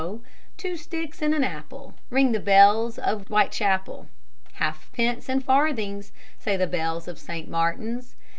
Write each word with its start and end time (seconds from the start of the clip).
"Two 0.57 0.77
sticks 0.77 1.21
in 1.21 1.31
an 1.31 1.43
apple," 1.43 1.93
Ring 2.09 2.31
the 2.31 2.39
bells 2.39 2.97
of 2.97 3.27
Whitechapel. 3.27 4.07
"Halfpence 4.53 5.29
and 5.29 5.45
farthings," 5.45 6.11
Say 6.39 6.57
the 6.57 6.65
bells 6.65 7.07
of 7.07 7.19
St. 7.19 7.47
Martin's. 7.47 8.15